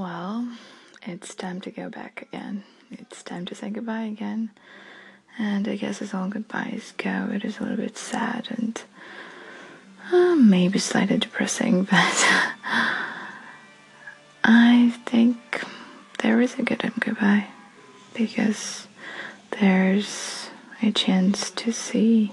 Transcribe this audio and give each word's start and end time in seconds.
Well, 0.00 0.48
it's 1.02 1.34
time 1.34 1.60
to 1.60 1.70
go 1.70 1.90
back 1.90 2.22
again. 2.22 2.64
It's 2.90 3.22
time 3.22 3.44
to 3.44 3.54
say 3.54 3.68
goodbye 3.68 4.04
again. 4.04 4.48
And 5.38 5.68
I 5.68 5.76
guess 5.76 6.00
as 6.00 6.14
all 6.14 6.28
goodbyes 6.28 6.94
go, 6.96 7.28
it 7.30 7.44
is 7.44 7.58
a 7.58 7.64
little 7.64 7.76
bit 7.76 7.98
sad 7.98 8.48
and 8.48 8.82
uh, 10.10 10.36
maybe 10.36 10.78
slightly 10.78 11.18
depressing, 11.18 11.84
but 11.90 12.24
I 14.42 14.94
think 15.04 15.66
there 16.20 16.40
is 16.40 16.58
a 16.58 16.62
good 16.62 16.90
goodbye 16.98 17.48
because 18.14 18.88
there's 19.60 20.48
a 20.80 20.92
chance 20.92 21.50
to 21.50 21.72
see 21.72 22.32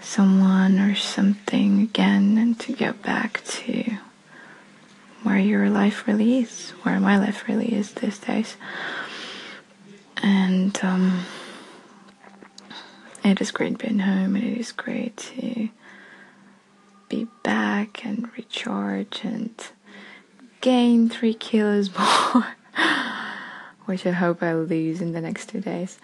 someone 0.00 0.80
or 0.80 0.96
something 0.96 1.82
again 1.82 2.36
and 2.36 2.58
to 2.58 2.72
go 2.72 2.94
back 2.94 3.44
to 3.44 3.98
where 5.28 5.38
your 5.38 5.68
life 5.68 6.06
really 6.06 6.38
is, 6.38 6.70
where 6.84 6.98
my 6.98 7.18
life 7.18 7.46
really 7.46 7.74
is 7.74 7.92
these 7.92 8.18
days. 8.18 8.56
And 10.22 10.78
um, 10.82 11.26
it 13.22 13.38
is 13.38 13.50
great 13.50 13.76
being 13.76 13.98
home, 13.98 14.36
and 14.36 14.42
it 14.42 14.56
is 14.56 14.72
great 14.72 15.18
to 15.18 15.68
be 17.10 17.26
back 17.42 18.06
and 18.06 18.34
recharge 18.38 19.22
and 19.22 19.54
gain 20.62 21.10
three 21.10 21.34
kilos 21.34 21.90
more, 21.98 22.46
which 23.84 24.06
I 24.06 24.12
hope 24.12 24.42
I 24.42 24.54
lose 24.54 25.02
in 25.02 25.12
the 25.12 25.20
next 25.20 25.50
two 25.50 25.60
days. 25.60 25.98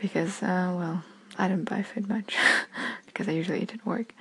Because, 0.00 0.42
uh, 0.42 0.74
well, 0.76 1.04
I 1.38 1.46
don't 1.46 1.62
buy 1.62 1.84
food 1.84 2.08
much 2.08 2.36
because 3.06 3.28
I 3.28 3.32
usually 3.32 3.62
eat 3.62 3.72
at 3.72 3.86
work. 3.86 4.12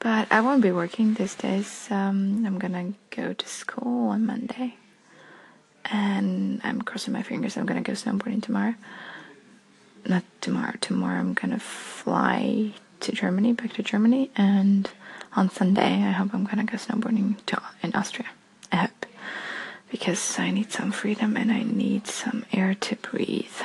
But 0.00 0.30
I 0.30 0.40
won't 0.40 0.62
be 0.62 0.70
working 0.70 1.14
these 1.14 1.34
days. 1.34 1.88
Um, 1.90 2.44
I'm 2.46 2.58
gonna 2.58 2.92
go 3.10 3.32
to 3.32 3.48
school 3.48 4.10
on 4.10 4.26
Monday. 4.26 4.76
And 5.90 6.60
I'm 6.62 6.82
crossing 6.82 7.14
my 7.14 7.22
fingers 7.22 7.56
I'm 7.56 7.66
gonna 7.66 7.80
go 7.80 7.94
snowboarding 7.94 8.42
tomorrow. 8.42 8.74
Not 10.06 10.22
tomorrow, 10.40 10.74
tomorrow 10.80 11.18
I'm 11.18 11.34
gonna 11.34 11.58
fly 11.58 12.72
to 13.00 13.12
Germany, 13.12 13.52
back 13.52 13.72
to 13.74 13.82
Germany, 13.82 14.30
and 14.36 14.88
on 15.34 15.50
Sunday 15.50 16.02
I 16.04 16.12
hope 16.12 16.34
I'm 16.34 16.44
gonna 16.44 16.64
go 16.64 16.76
snowboarding 16.76 17.36
to, 17.46 17.60
in 17.82 17.94
Austria. 17.94 18.28
I 18.70 18.76
hope. 18.76 19.06
Because 19.90 20.38
I 20.38 20.50
need 20.50 20.70
some 20.70 20.92
freedom 20.92 21.36
and 21.36 21.50
I 21.50 21.62
need 21.62 22.06
some 22.06 22.44
air 22.52 22.74
to 22.74 22.96
breathe. 22.96 23.56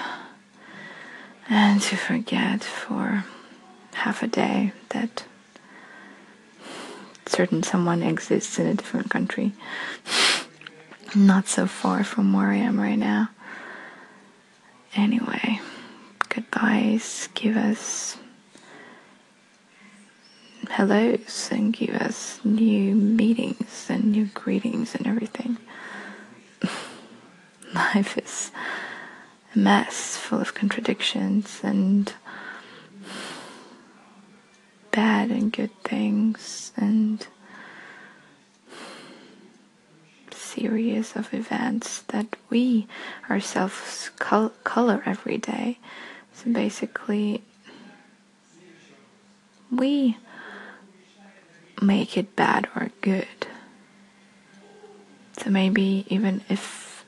And 1.50 1.82
to 1.82 1.98
forget 1.98 2.64
for 2.64 3.26
half 3.94 4.24
a 4.24 4.28
day 4.28 4.72
that 4.90 5.26
certain 7.28 7.64
someone 7.64 8.04
exists 8.04 8.60
in 8.60 8.68
a 8.68 8.74
different 8.74 9.10
country, 9.10 9.54
not 11.16 11.48
so 11.48 11.68
far 11.68 12.04
from 12.04 12.34
where 12.34 12.50
I 12.50 12.56
am 12.56 12.80
right 12.80 12.98
now. 12.98 13.30
Anyway, 14.96 15.60
goodbyes 16.30 17.30
give 17.34 17.58
us 17.58 18.18
hellos 20.70 21.50
and 21.52 21.74
give 21.74 21.96
us 21.96 22.40
new 22.44 22.96
meetings 22.96 23.88
and 23.90 24.12
new 24.12 24.26
greetings 24.28 24.96
and 24.96 25.08
everything. 25.08 25.58
Life 27.74 28.18
is 28.18 28.52
a 29.56 29.60
mess 29.60 30.18
full 30.18 30.40
of 30.40 30.54
contradictions 30.54 31.60
and 31.64 32.14
bad 34.94 35.32
and 35.32 35.52
good 35.52 35.76
things 35.84 36.72
and 36.78 37.28
series 40.32 41.16
of 41.16 41.34
events 41.34 42.04
that 42.10 42.36
we 42.50 42.88
ourselves 43.30 44.12
col- 44.20 44.54
color 44.64 45.02
every 45.06 45.38
day. 45.38 45.80
So 46.34 46.52
basically, 46.52 47.42
we 49.72 50.18
make 51.82 52.16
it 52.18 52.36
bad 52.36 52.70
or 52.76 52.92
good. 53.02 53.48
So 55.42 55.50
maybe 55.50 56.06
even 56.08 56.42
if 56.50 57.04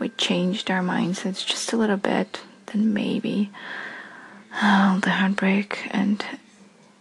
we 0.00 0.08
changed 0.10 0.70
our 0.70 0.82
mindsets 0.82 1.46
just 1.46 1.72
a 1.72 1.76
little 1.76 1.96
bit, 1.96 2.40
then 2.66 2.92
maybe 2.92 3.50
oh, 4.60 4.98
the 5.02 5.10
heartbreak 5.10 5.88
and 5.92 6.24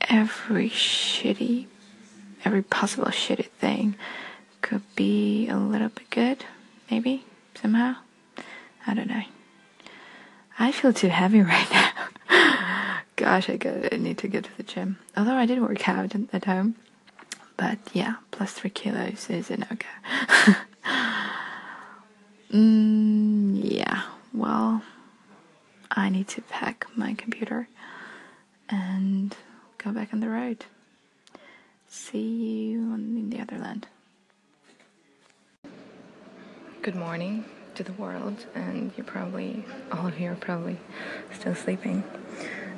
every 0.02 0.70
shitty, 0.70 1.68
every 2.46 2.62
possible 2.62 3.06
shitty 3.08 3.48
thing 3.60 3.96
could 4.62 4.82
be 4.96 5.48
a 5.48 5.58
little 5.58 5.90
bit 5.90 6.10
good, 6.10 6.46
maybe, 6.90 7.26
somehow. 7.56 7.96
I 8.86 8.94
don't 8.94 9.08
know. 9.08 9.24
I 10.58 10.72
feel 10.72 10.94
too 10.94 11.10
heavy 11.10 11.42
right 11.54 11.72
now. 11.72 11.92
Gosh, 13.16 13.50
I, 13.50 13.58
got, 13.58 13.94
I 13.94 13.98
need 13.98 14.18
to 14.20 14.28
get 14.28 14.46
to 14.46 14.58
the 14.58 14.64
gym. 14.64 14.98
Although 15.16 15.36
I 15.36 15.46
did 15.46 15.62
work 15.62 15.88
out 15.88 16.14
at 16.34 16.46
home. 16.46 16.76
But 17.58 17.78
yeah, 17.94 18.16
plus 18.32 18.54
three 18.54 18.72
kilos 18.72 19.30
is 19.30 19.52
a 19.52 19.58
no 19.58 19.68
go. 19.70 20.54
mm, 22.52 23.60
yeah, 23.64 24.02
well, 24.34 24.82
I 25.92 26.10
need 26.10 26.28
to 26.30 26.42
pack 26.42 26.88
my 26.96 27.14
computer 27.14 27.68
and 28.70 29.36
go 29.92 30.00
back 30.00 30.14
on 30.14 30.22
the 30.22 30.30
road. 30.30 30.66
See 31.90 32.70
you 32.70 32.94
in 32.94 33.30
the 33.30 33.42
other 33.42 33.58
land. 33.58 33.88
Good 36.82 36.96
morning 36.96 37.44
to 37.76 37.84
the 37.84 37.92
world, 37.94 38.46
and 38.56 38.94
you're 38.96 39.06
probably, 39.06 39.66
all 39.92 40.08
of 40.08 40.18
you 40.18 40.32
are 40.32 40.36
probably 40.36 40.78
still 41.34 41.56
sleeping. 41.56 42.04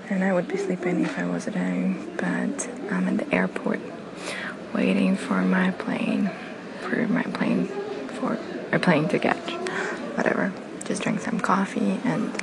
And 0.09 0.23
I 0.23 0.33
would 0.33 0.47
be 0.47 0.57
sleeping 0.57 1.01
if 1.01 1.19
I 1.19 1.25
was 1.25 1.47
at 1.47 1.55
home, 1.55 2.15
but 2.17 2.67
I'm 2.89 3.07
at 3.07 3.17
the 3.17 3.35
airport 3.35 3.79
waiting 4.73 5.15
for 5.15 5.41
my 5.43 5.69
plane, 5.71 6.31
for 6.81 7.07
my 7.07 7.23
plane, 7.23 7.67
for 8.07 8.39
a 8.71 8.79
plane 8.79 9.07
to 9.09 9.19
catch. 9.19 9.51
Whatever. 10.15 10.51
Just 10.85 11.03
drank 11.03 11.19
some 11.19 11.39
coffee 11.39 11.99
and 12.03 12.35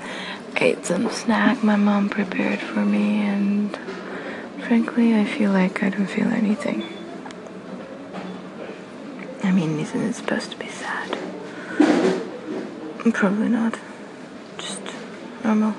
ate 0.56 0.86
some 0.86 1.10
snack 1.10 1.62
my 1.64 1.76
mom 1.76 2.08
prepared 2.08 2.60
for 2.60 2.84
me 2.84 3.20
and 3.22 3.76
frankly, 4.70 5.16
I 5.16 5.24
feel 5.24 5.50
like 5.50 5.82
I 5.82 5.88
don't 5.88 6.06
feel 6.06 6.28
anything. 6.28 6.84
I 9.42 9.50
mean, 9.50 9.80
isn't 9.80 10.00
it 10.00 10.14
supposed 10.14 10.52
to 10.52 10.56
be 10.58 10.68
sad? 10.68 11.18
Probably 13.12 13.48
not. 13.48 13.76
Just 14.58 14.80
normal. 15.42 15.74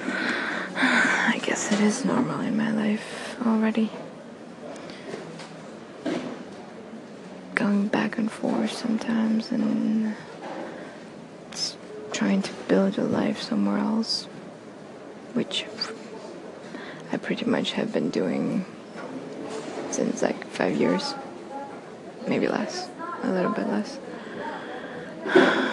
I 0.06 1.38
guess 1.42 1.70
it 1.72 1.80
is 1.80 2.06
normal 2.06 2.40
in 2.40 2.56
my 2.56 2.70
life 2.70 3.36
already. 3.46 3.90
Going 7.54 7.88
back 7.88 8.16
and 8.16 8.32
forth 8.32 8.72
sometimes 8.72 9.52
and 9.52 10.16
trying 12.12 12.40
to 12.40 12.52
build 12.66 12.96
a 12.96 13.04
life 13.04 13.42
somewhere 13.42 13.76
else, 13.76 14.24
which 15.34 15.66
I 17.16 17.18
pretty 17.18 17.46
much 17.46 17.72
have 17.72 17.94
been 17.94 18.10
doing 18.10 18.66
since 19.90 20.20
like 20.20 20.46
five 20.48 20.76
years, 20.76 21.14
maybe 22.28 22.46
less, 22.46 22.90
a 23.22 23.32
little 23.32 23.52
bit 23.52 23.66
less. 23.68 23.98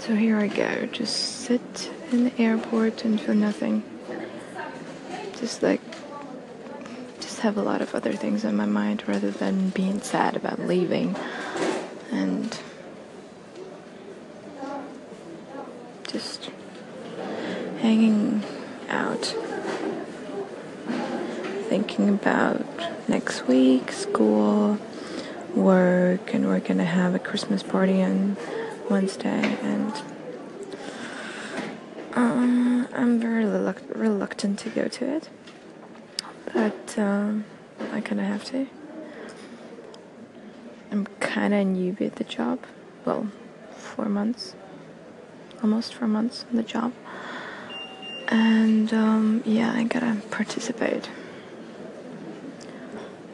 So 0.00 0.14
here 0.14 0.36
I 0.36 0.48
go, 0.48 0.86
just 0.92 1.16
sit 1.16 1.90
in 2.12 2.24
the 2.24 2.40
airport 2.40 3.06
and 3.06 3.18
feel 3.18 3.34
nothing. 3.34 3.82
Just 5.40 5.62
like, 5.62 5.80
just 7.18 7.40
have 7.40 7.56
a 7.56 7.62
lot 7.62 7.80
of 7.80 7.92
other 7.94 8.12
things 8.12 8.44
on 8.44 8.54
my 8.54 8.66
mind 8.66 9.02
rather 9.08 9.30
than 9.30 9.70
being 9.70 10.02
sad 10.02 10.36
about 10.36 10.60
leaving. 10.60 11.16
And 12.12 12.56
just 16.06 16.50
hanging 17.80 18.44
out 18.88 19.34
thinking 21.76 22.08
about 22.08 22.64
next 23.06 23.46
week, 23.46 23.92
school, 23.92 24.78
work, 25.54 26.32
and 26.32 26.46
we're 26.46 26.58
gonna 26.58 26.86
have 26.86 27.14
a 27.14 27.18
Christmas 27.18 27.62
party 27.62 28.02
on 28.02 28.34
Wednesday, 28.88 29.58
and 29.62 29.92
um, 32.14 32.88
I'm 32.94 33.20
very 33.20 33.44
reluct- 33.44 33.94
reluctant 33.94 34.58
to 34.60 34.70
go 34.70 34.88
to 34.88 35.04
it, 35.16 35.28
but 36.54 36.98
um, 36.98 37.44
I 37.92 38.00
kind 38.00 38.22
of 38.22 38.26
have 38.26 38.44
to. 38.46 38.66
I'm 40.90 41.04
kind 41.20 41.52
of 41.52 41.66
new 41.66 41.94
at 42.00 42.16
the 42.16 42.24
job. 42.24 42.60
Well, 43.04 43.30
four 43.76 44.06
months, 44.06 44.54
almost 45.62 45.92
four 45.92 46.08
months 46.08 46.46
on 46.48 46.56
the 46.56 46.62
job, 46.62 46.94
and 48.28 48.94
um, 48.94 49.42
yeah, 49.44 49.74
I 49.74 49.82
gotta 49.82 50.22
participate 50.30 51.10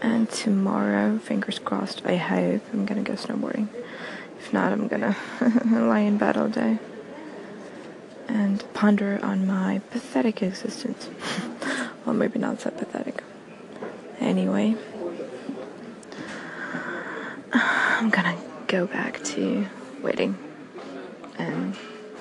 And 0.03 0.29
tomorrow, 0.29 1.19
fingers 1.19 1.61
crossed, 1.61 2.03
I 2.05 2.17
hope 2.17 2.63
I'm 2.73 2.85
gonna 2.85 3.03
go 3.03 3.15
snowboarding. 3.15 3.69
If 4.39 4.53
not, 4.53 4.73
I'm 4.73 4.89
gonna 4.89 5.17
lie 5.71 6.01
in 6.01 6.19
bed 6.19 6.37
all 6.37 6.49
day 6.49 6.79
and 8.27 8.65
ponder 8.75 9.21
on 9.23 9.47
my 9.47 9.81
pathetic 9.91 10.43
existence. 10.43 11.09
well, 12.05 12.17
maybe 12.17 12.41
not 12.41 12.61
so 12.61 12.71
pathetic. 12.71 13.23
Anyway, 14.19 14.75
I'm 17.53 18.11
gonna 18.11 18.37
go 18.67 18.87
back 18.87 19.23
to 19.25 19.67
waiting 20.03 20.37
and 21.39 21.77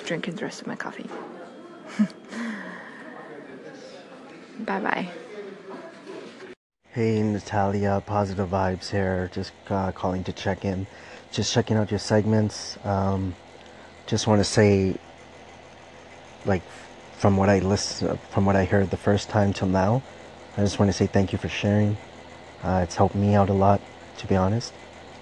drinking 0.06 0.36
the 0.36 0.46
rest 0.46 0.62
of 0.62 0.68
my 0.68 0.76
coffee. 0.76 1.10
bye 4.60 4.80
bye. 4.80 5.10
Hey 6.94 7.24
Natalia, 7.24 8.04
positive 8.06 8.50
vibes 8.50 8.90
here. 8.90 9.30
Just 9.32 9.54
uh, 9.70 9.94
calling 9.94 10.26
to 10.26 10.34
check 10.34 10.66
in. 10.66 10.88
Just 11.32 11.54
checking 11.54 11.78
out 11.78 11.90
your 11.90 12.02
segments. 12.02 12.78
Um, 12.84 13.34
just 14.08 14.28
want 14.28 14.42
to 14.42 14.44
say, 14.44 14.98
like, 16.46 16.62
from 17.14 17.38
what 17.38 17.48
I 17.48 17.60
listen, 17.60 18.20
from 18.32 18.46
what 18.46 18.58
I 18.58 18.66
heard 18.66 18.90
the 18.90 18.98
first 18.98 19.30
time 19.30 19.54
till 19.54 19.70
now, 19.70 20.04
I 20.58 20.64
just 20.64 20.80
want 20.80 20.92
to 20.92 20.94
say 20.94 21.08
thank 21.08 21.32
you 21.32 21.38
for 21.38 21.48
sharing. 21.48 21.96
Uh, 22.62 22.82
it's 22.84 22.98
helped 22.98 23.16
me 23.16 23.36
out 23.36 23.48
a 23.48 23.54
lot, 23.54 23.80
to 24.18 24.28
be 24.28 24.36
honest. 24.36 24.74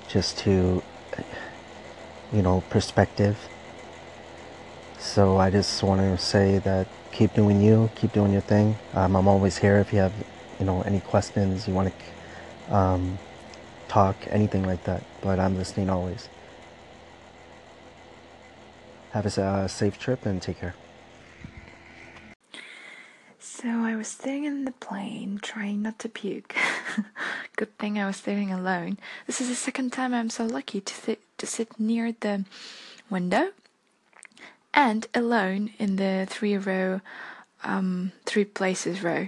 Just 0.08 0.40
to, 0.40 0.82
you 2.34 2.42
know, 2.42 2.64
perspective. 2.72 3.38
So 4.98 5.38
I 5.38 5.52
just 5.52 5.84
want 5.84 6.02
to 6.02 6.18
say 6.18 6.58
that 6.58 6.88
keep 7.12 7.36
doing 7.36 7.62
you, 7.62 7.92
keep 7.94 8.12
doing 8.12 8.32
your 8.32 8.42
thing. 8.42 8.76
Um, 8.96 9.16
I'm 9.16 9.28
always 9.28 9.60
here 9.60 9.78
if 9.78 9.94
you 9.94 10.00
have 10.00 10.14
you 10.60 10.66
know 10.66 10.82
any 10.82 11.00
questions 11.00 11.68
you 11.68 11.74
want 11.74 11.94
to 12.68 12.76
um, 12.76 13.18
talk 13.88 14.16
anything 14.30 14.66
like 14.66 14.84
that 14.84 15.04
but 15.22 15.40
i'm 15.40 15.58
listening 15.58 15.90
always. 15.90 16.30
Have 19.12 19.26
a 19.26 19.42
uh, 19.42 19.68
safe 19.68 19.98
trip 19.98 20.24
and 20.28 20.40
take 20.40 20.60
care. 20.60 20.76
So 23.40 23.68
i 23.70 23.96
was 23.96 24.08
sitting 24.08 24.44
in 24.44 24.66
the 24.66 24.72
plane 24.72 25.40
trying 25.42 25.82
not 25.82 25.98
to 26.00 26.10
puke. 26.10 26.56
Good 27.56 27.76
thing 27.78 27.98
i 27.98 28.06
was 28.06 28.18
sitting 28.18 28.52
alone. 28.52 28.98
This 29.26 29.42
is 29.42 29.50
the 29.50 29.56
second 29.56 29.92
time 29.92 30.14
i'm 30.14 30.30
so 30.30 30.46
lucky 30.46 30.82
to 30.82 30.94
sit 30.94 31.20
to 31.38 31.48
sit 31.48 31.80
near 31.80 32.14
the 32.20 32.46
window 33.10 33.52
and 34.74 35.08
alone 35.16 35.72
in 35.80 35.96
the 35.96 36.28
three 36.30 36.58
row 36.58 37.02
um, 37.64 38.12
three 38.26 38.46
places 38.46 39.02
row 39.04 39.28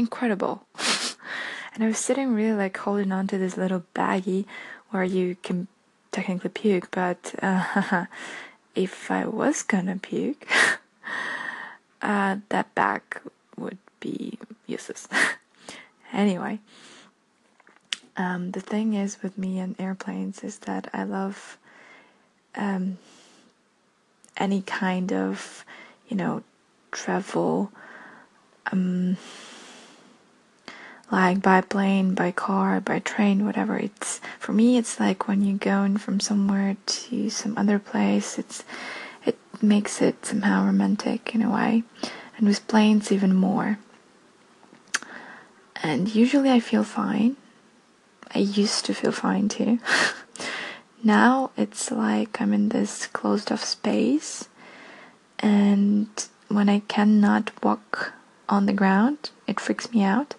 incredible. 0.00 0.66
and 1.74 1.84
I 1.84 1.86
was 1.86 1.98
sitting 1.98 2.34
really 2.34 2.56
like 2.56 2.76
holding 2.76 3.12
on 3.12 3.26
to 3.28 3.38
this 3.38 3.56
little 3.56 3.84
baggie 3.94 4.46
where 4.90 5.04
you 5.04 5.36
can 5.42 5.68
technically 6.10 6.50
puke, 6.50 6.90
but 6.90 7.34
uh, 7.42 8.06
if 8.74 9.10
I 9.10 9.26
was 9.26 9.62
gonna 9.62 9.96
puke, 9.96 10.48
uh, 12.02 12.38
that 12.48 12.74
bag 12.74 13.02
would 13.56 13.78
be 14.00 14.38
useless. 14.66 15.06
anyway, 16.12 16.58
um, 18.16 18.50
the 18.50 18.60
thing 18.60 18.94
is 18.94 19.22
with 19.22 19.38
me 19.38 19.58
and 19.58 19.76
airplanes 19.78 20.42
is 20.42 20.58
that 20.60 20.88
I 20.92 21.04
love 21.04 21.58
um, 22.56 22.98
any 24.36 24.62
kind 24.62 25.12
of, 25.12 25.64
you 26.08 26.16
know, 26.16 26.42
travel. 26.90 27.70
Um, 28.72 29.16
like 31.10 31.42
by 31.42 31.60
plane, 31.60 32.14
by 32.14 32.30
car, 32.30 32.80
by 32.80 33.00
train, 33.00 33.44
whatever. 33.44 33.76
It's 33.76 34.20
for 34.38 34.52
me, 34.52 34.76
it's 34.76 35.00
like 35.00 35.26
when 35.26 35.42
you're 35.42 35.58
going 35.58 35.96
from 35.96 36.20
somewhere 36.20 36.76
to 36.86 37.30
some 37.30 37.58
other 37.58 37.78
place. 37.78 38.38
It's 38.38 38.64
it 39.24 39.38
makes 39.60 40.00
it 40.00 40.24
somehow 40.24 40.64
romantic 40.64 41.34
in 41.34 41.42
a 41.42 41.50
way, 41.50 41.82
and 42.36 42.46
with 42.46 42.66
planes 42.68 43.10
even 43.10 43.34
more. 43.34 43.78
And 45.82 46.14
usually 46.14 46.50
I 46.50 46.60
feel 46.60 46.84
fine. 46.84 47.36
I 48.34 48.38
used 48.38 48.84
to 48.86 48.94
feel 48.94 49.12
fine 49.12 49.48
too. 49.48 49.80
now 51.02 51.50
it's 51.56 51.90
like 51.90 52.40
I'm 52.40 52.52
in 52.52 52.68
this 52.68 53.08
closed 53.08 53.50
off 53.50 53.64
space, 53.64 54.48
and 55.40 56.08
when 56.48 56.68
I 56.68 56.80
cannot 56.80 57.50
walk 57.64 58.12
on 58.48 58.66
the 58.66 58.72
ground, 58.72 59.30
it 59.46 59.58
freaks 59.58 59.92
me 59.92 60.02
out 60.02 60.34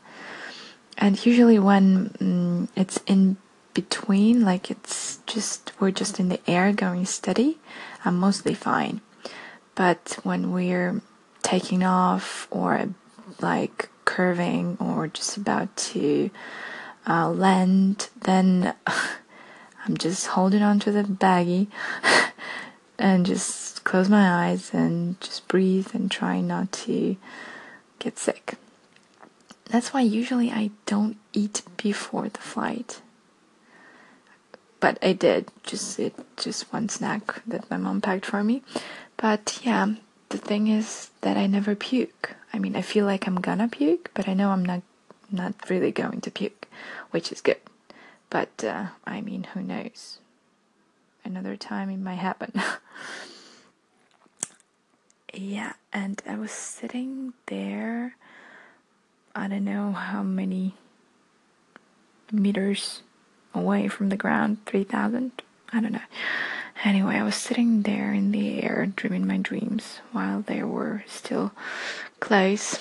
and 1.01 1.25
usually 1.25 1.57
when 1.57 2.09
mm, 2.21 2.67
it's 2.75 2.99
in 3.07 3.35
between 3.73 4.45
like 4.45 4.69
it's 4.69 5.19
just 5.25 5.73
we're 5.79 5.91
just 5.91 6.19
in 6.19 6.29
the 6.29 6.39
air 6.49 6.71
going 6.71 7.05
steady 7.05 7.57
i'm 8.05 8.17
mostly 8.17 8.53
fine. 8.53 9.01
But 9.73 10.19
when 10.23 10.51
we're 10.51 11.01
taking 11.41 11.81
off 11.83 12.47
or 12.51 12.89
like 13.39 13.89
curving 14.05 14.77
or 14.79 15.07
just 15.07 15.37
about 15.37 15.75
to 15.75 16.29
uh, 17.07 17.29
land 17.29 18.09
then 18.21 18.75
i'm 19.85 19.97
just 19.97 20.27
holding 20.27 20.61
on 20.61 20.79
to 20.79 20.91
the 20.91 21.03
baggie 21.03 21.67
and 22.99 23.25
just 23.25 23.83
close 23.83 24.09
my 24.09 24.47
eyes 24.47 24.71
and 24.73 25.19
just 25.21 25.47
breathe 25.47 25.87
and 25.93 26.11
try 26.11 26.41
not 26.41 26.71
to 26.71 27.15
get 27.97 28.19
sick 28.19 28.57
that's 29.71 29.93
why 29.93 30.01
usually 30.01 30.51
I 30.51 30.71
don't 30.85 31.17
eat 31.33 31.63
before 31.77 32.29
the 32.29 32.39
flight. 32.39 33.01
But 34.79 34.97
I 35.01 35.13
did 35.13 35.49
just 35.63 35.99
it 35.99 36.15
just 36.37 36.71
one 36.73 36.89
snack 36.89 37.43
that 37.45 37.69
my 37.69 37.77
mom 37.77 38.01
packed 38.01 38.25
for 38.25 38.43
me. 38.43 38.63
But 39.17 39.59
yeah, 39.63 39.95
the 40.29 40.37
thing 40.37 40.67
is 40.67 41.11
that 41.21 41.37
I 41.37 41.47
never 41.47 41.75
puke. 41.75 42.35
I 42.53 42.59
mean, 42.59 42.75
I 42.75 42.81
feel 42.81 43.05
like 43.05 43.27
I'm 43.27 43.39
gonna 43.39 43.67
puke, 43.67 44.11
but 44.13 44.27
I 44.27 44.33
know 44.33 44.49
I'm 44.49 44.65
not 44.65 44.81
not 45.31 45.69
really 45.69 45.91
going 45.91 46.21
to 46.21 46.31
puke, 46.31 46.67
which 47.11 47.31
is 47.31 47.41
good. 47.41 47.59
But 48.29 48.63
uh, 48.63 48.87
I 49.05 49.21
mean, 49.21 49.43
who 49.53 49.61
knows? 49.61 50.19
Another 51.23 51.55
time 51.55 51.89
it 51.89 51.97
might 51.97 52.15
happen. 52.15 52.51
yeah, 55.33 55.73
and 55.93 56.21
I 56.27 56.35
was 56.35 56.51
sitting 56.51 57.33
there 57.45 58.15
I 59.35 59.47
don't 59.47 59.63
know 59.63 59.91
how 59.91 60.23
many 60.23 60.75
meters 62.31 63.01
away 63.53 63.87
from 63.87 64.09
the 64.09 64.17
ground 64.17 64.65
3000 64.65 65.31
I 65.73 65.79
don't 65.79 65.93
know. 65.93 66.01
Anyway, 66.83 67.15
I 67.15 67.23
was 67.23 67.35
sitting 67.35 67.83
there 67.83 68.11
in 68.11 68.31
the 68.31 68.63
air 68.63 68.91
dreaming 68.93 69.25
my 69.27 69.37
dreams 69.37 69.99
while 70.11 70.41
they 70.41 70.63
were 70.63 71.03
still 71.07 71.53
close 72.19 72.77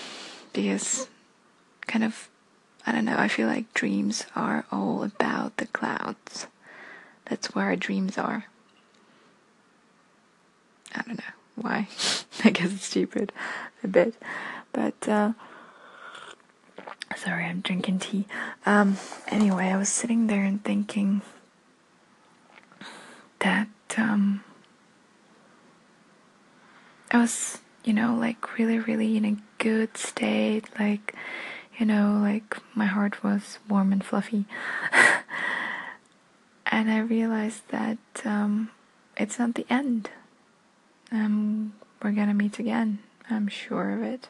because 0.52 1.08
kind 1.86 2.04
of 2.04 2.28
I 2.86 2.92
don't 2.92 3.04
know, 3.04 3.16
I 3.16 3.28
feel 3.28 3.46
like 3.46 3.72
dreams 3.74 4.24
are 4.34 4.64
all 4.72 5.04
about 5.04 5.58
the 5.58 5.66
clouds. 5.66 6.46
That's 7.26 7.54
where 7.54 7.66
our 7.66 7.76
dreams 7.76 8.18
are. 8.18 8.46
I 10.94 11.02
don't 11.02 11.18
know 11.18 11.34
why. 11.56 11.88
I 12.44 12.50
guess 12.50 12.72
it's 12.72 12.86
stupid 12.86 13.32
a 13.84 13.88
bit. 13.88 14.14
But 14.72 15.08
uh 15.08 15.32
Sorry, 17.16 17.44
I'm 17.44 17.60
drinking 17.60 17.98
tea. 17.98 18.26
Um, 18.66 18.96
anyway, 19.28 19.68
I 19.68 19.76
was 19.76 19.88
sitting 19.88 20.26
there 20.26 20.44
and 20.44 20.62
thinking 20.62 21.22
that 23.40 23.68
um, 23.96 24.44
I 27.10 27.18
was, 27.18 27.58
you 27.84 27.92
know, 27.92 28.14
like 28.14 28.58
really, 28.58 28.78
really 28.78 29.16
in 29.16 29.24
a 29.24 29.36
good 29.58 29.96
state. 29.96 30.64
Like, 30.78 31.14
you 31.78 31.86
know, 31.86 32.18
like 32.20 32.56
my 32.74 32.86
heart 32.86 33.22
was 33.24 33.58
warm 33.68 33.92
and 33.92 34.04
fluffy. 34.04 34.46
and 36.66 36.90
I 36.90 36.98
realized 36.98 37.68
that 37.68 37.98
um, 38.24 38.70
it's 39.16 39.38
not 39.38 39.54
the 39.54 39.66
end. 39.68 40.10
Um, 41.12 41.74
we're 42.02 42.12
gonna 42.12 42.34
meet 42.34 42.58
again. 42.58 43.00
I'm 43.28 43.48
sure 43.48 43.90
of 43.90 44.02
it. 44.02 44.28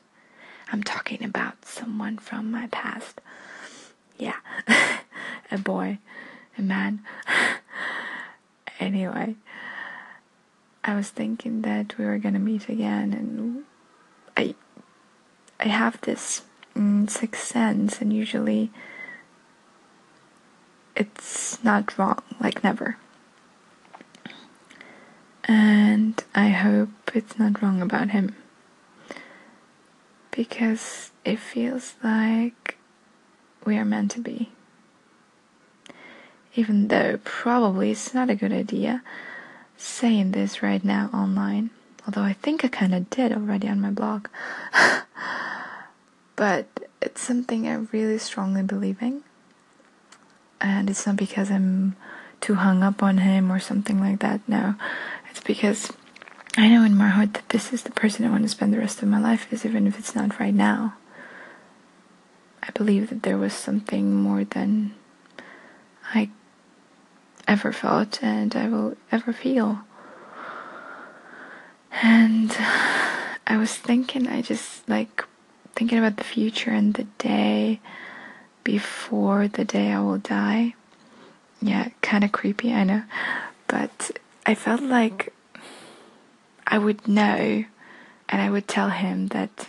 I'm 0.72 0.82
talking 0.82 1.24
about 1.24 1.64
someone 1.64 2.18
from 2.18 2.50
my 2.50 2.68
past. 2.68 3.20
Yeah, 4.18 4.36
a 5.50 5.58
boy, 5.58 5.98
a 6.56 6.62
man. 6.62 7.00
anyway, 8.80 9.34
I 10.84 10.94
was 10.94 11.08
thinking 11.10 11.62
that 11.62 11.98
we 11.98 12.04
were 12.04 12.18
gonna 12.18 12.38
meet 12.38 12.68
again, 12.68 13.12
and 13.12 13.64
I, 14.36 14.54
I 15.58 15.68
have 15.68 16.00
this 16.02 16.42
mm, 16.76 17.08
sixth 17.10 17.44
sense, 17.44 18.00
and 18.00 18.12
usually 18.12 18.70
it's 20.94 21.62
not 21.64 21.98
wrong, 21.98 22.22
like 22.40 22.62
never. 22.62 22.96
And 25.44 26.22
I 26.34 26.50
hope 26.50 26.90
it's 27.12 27.38
not 27.38 27.60
wrong 27.60 27.82
about 27.82 28.10
him 28.10 28.36
because 30.30 31.10
it 31.24 31.38
feels 31.38 31.94
like 32.02 32.76
we 33.64 33.76
are 33.76 33.84
meant 33.84 34.10
to 34.12 34.20
be. 34.20 34.50
even 36.56 36.88
though 36.88 37.18
probably 37.24 37.90
it's 37.92 38.12
not 38.12 38.28
a 38.30 38.34
good 38.34 38.52
idea 38.52 39.02
saying 39.76 40.32
this 40.32 40.62
right 40.62 40.84
now 40.84 41.08
online. 41.14 41.70
Although 42.06 42.22
I 42.22 42.32
think 42.34 42.64
I 42.64 42.68
kind 42.68 42.94
of 42.94 43.08
did 43.10 43.32
already 43.32 43.68
on 43.68 43.80
my 43.80 43.90
blog. 43.90 44.28
but 46.36 46.66
it's 47.00 47.20
something 47.22 47.68
I 47.68 47.74
really 47.92 48.18
strongly 48.18 48.62
believe 48.62 49.00
in. 49.00 49.22
And 50.60 50.90
it's 50.90 51.06
not 51.06 51.16
because 51.16 51.50
I'm 51.50 51.96
too 52.40 52.54
hung 52.56 52.82
up 52.82 53.02
on 53.02 53.18
him 53.18 53.50
or 53.50 53.60
something 53.60 54.00
like 54.00 54.18
that. 54.20 54.40
No, 54.48 54.74
it's 55.30 55.40
because 55.40 55.92
I 56.56 56.68
know 56.68 56.84
in 56.84 56.96
my 56.96 57.08
heart 57.08 57.34
that 57.34 57.48
this 57.50 57.72
is 57.72 57.84
the 57.84 57.92
person 57.92 58.24
I 58.24 58.30
want 58.30 58.42
to 58.42 58.48
spend 58.48 58.72
the 58.72 58.78
rest 58.78 59.02
of 59.02 59.08
my 59.08 59.20
life 59.20 59.50
with, 59.50 59.64
even 59.64 59.86
if 59.86 59.98
it's 59.98 60.14
not 60.14 60.40
right 60.40 60.54
now. 60.54 60.94
I 62.62 62.70
believe 62.72 63.08
that 63.10 63.22
there 63.22 63.38
was 63.38 63.52
something 63.52 64.14
more 64.14 64.44
than 64.44 64.94
I 66.12 66.30
ever 67.46 67.72
felt 67.72 68.22
and 68.22 68.54
I 68.54 68.68
will 68.68 68.96
ever 69.12 69.32
feel. 69.32 69.80
And 72.02 72.54
I 73.46 73.56
was 73.56 73.74
thinking, 73.76 74.26
I 74.26 74.42
just 74.42 74.88
like 74.88 75.24
thinking 75.74 75.98
about 75.98 76.16
the 76.16 76.24
future 76.24 76.70
and 76.70 76.94
the 76.94 77.04
day 77.18 77.80
before 78.64 79.48
the 79.48 79.64
day 79.64 79.92
I 79.92 80.00
will 80.00 80.18
die. 80.18 80.74
Yeah, 81.62 81.88
kind 82.02 82.24
of 82.24 82.32
creepy, 82.32 82.72
I 82.72 82.84
know. 82.84 83.02
But 83.66 84.12
I 84.46 84.54
felt 84.54 84.82
like 84.82 85.32
I 86.70 86.78
would 86.78 87.08
know 87.08 87.64
and 88.28 88.40
I 88.40 88.48
would 88.48 88.68
tell 88.68 88.90
him 88.90 89.26
that 89.28 89.68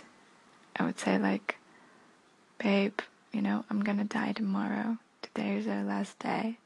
I 0.76 0.84
would 0.84 1.00
say, 1.00 1.18
like, 1.18 1.56
babe, 2.58 3.00
you 3.32 3.42
know, 3.42 3.64
I'm 3.68 3.82
gonna 3.82 4.04
die 4.04 4.32
tomorrow. 4.32 4.98
Today 5.20 5.56
is 5.56 5.66
our 5.66 5.82
last 5.82 6.18
day. 6.20 6.58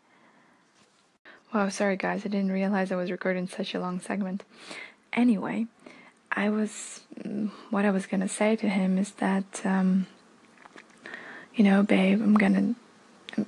Wow, 1.55 1.71
sorry 1.71 1.97
guys, 1.97 2.27
I 2.27 2.29
didn't 2.29 2.53
realize 2.53 2.93
I 2.93 2.97
was 2.97 3.11
recording 3.11 3.49
such 3.49 3.75
a 3.75 3.81
long 3.81 3.99
segment. 3.99 4.45
Anyway, 5.15 5.69
I 6.31 6.51
was, 6.51 7.01
mm, 7.19 7.51
what 7.71 7.87
I 7.87 7.91
was 7.91 8.05
gonna 8.05 8.29
say 8.29 8.57
to 8.57 8.69
him 8.69 8.99
is 8.99 9.13
that, 9.13 9.63
um, 9.65 10.07
you 11.55 11.65
know, 11.65 11.83
babe, 11.83 12.21
I'm 12.21 12.35
gonna, 12.35 12.75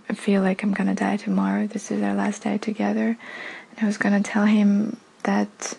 I 0.08 0.14
feel 0.14 0.40
like 0.40 0.62
I'm 0.62 0.72
gonna 0.72 0.94
die 0.94 1.18
tomorrow. 1.18 1.66
This 1.66 1.90
is 1.90 2.02
our 2.02 2.14
last 2.14 2.44
day 2.44 2.56
together. 2.56 3.18
And 3.70 3.78
I 3.82 3.84
was 3.84 3.98
gonna 3.98 4.22
tell 4.22 4.46
him 4.46 4.96
that 5.24 5.76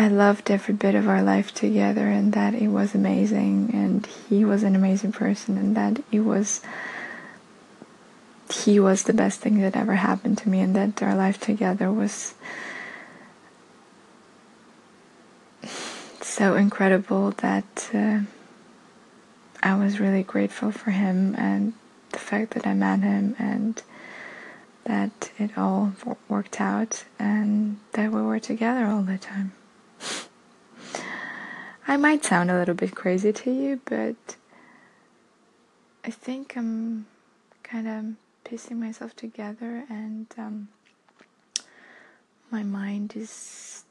I 0.00 0.08
loved 0.08 0.50
every 0.50 0.72
bit 0.72 0.94
of 0.94 1.10
our 1.10 1.22
life 1.22 1.52
together 1.52 2.08
and 2.08 2.32
that 2.32 2.54
it 2.54 2.68
was 2.68 2.94
amazing 2.94 3.68
and 3.74 4.06
he 4.06 4.46
was 4.46 4.62
an 4.62 4.74
amazing 4.74 5.12
person 5.12 5.58
and 5.58 5.76
that 5.76 6.02
it 6.10 6.20
was 6.20 6.62
he 8.50 8.80
was 8.80 9.02
the 9.02 9.12
best 9.12 9.40
thing 9.40 9.60
that 9.60 9.76
ever 9.76 9.96
happened 9.96 10.38
to 10.38 10.48
me 10.48 10.60
and 10.60 10.74
that 10.74 11.02
our 11.02 11.14
life 11.14 11.38
together 11.38 11.92
was 11.92 12.32
so 16.22 16.54
incredible 16.54 17.32
that 17.32 17.90
uh, 17.92 18.20
I 19.62 19.74
was 19.74 20.00
really 20.00 20.22
grateful 20.22 20.72
for 20.72 20.92
him 20.92 21.34
and 21.36 21.74
the 22.12 22.18
fact 22.18 22.52
that 22.52 22.66
I 22.66 22.72
met 22.72 23.00
him 23.00 23.36
and 23.38 23.82
that 24.84 25.30
it 25.38 25.58
all 25.58 25.92
worked 26.26 26.58
out 26.58 27.04
and 27.18 27.78
that 27.92 28.10
we 28.10 28.22
were 28.22 28.40
together 28.40 28.86
all 28.86 29.02
the 29.02 29.18
time. 29.18 29.52
I 31.90 31.96
might 31.96 32.24
sound 32.24 32.52
a 32.52 32.56
little 32.56 32.76
bit 32.76 32.94
crazy 32.94 33.32
to 33.32 33.50
you, 33.50 33.80
but 33.84 34.36
I 36.04 36.10
think 36.12 36.56
I'm 36.56 37.06
kind 37.64 37.88
of 37.88 38.04
piecing 38.48 38.78
myself 38.78 39.16
together 39.16 39.82
and 39.90 40.28
um, 40.38 40.68
my 42.48 42.62
mind 42.62 43.14
is 43.16 43.28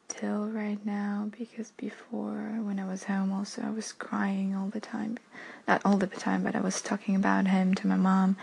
still 0.07 0.47
right 0.47 0.79
now 0.85 1.29
because 1.37 1.71
before 1.71 2.61
when 2.61 2.79
I 2.79 2.87
was 2.87 3.03
home 3.03 3.33
also 3.33 3.63
I 3.63 3.69
was 3.69 3.91
crying 3.91 4.55
all 4.55 4.69
the 4.69 4.79
time. 4.79 5.17
Not 5.67 5.81
all 5.83 5.97
the 5.97 6.07
time 6.07 6.43
but 6.43 6.55
I 6.55 6.61
was 6.61 6.81
talking 6.81 7.17
about 7.17 7.47
him 7.47 7.75
to 7.75 7.87
my 7.87 7.97
mom 7.97 8.37